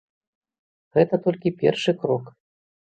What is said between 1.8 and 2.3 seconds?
крок.